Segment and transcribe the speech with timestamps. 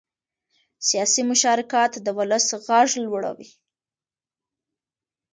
[0.87, 3.49] سیاسي مشارکت د ولس غږ لوړوي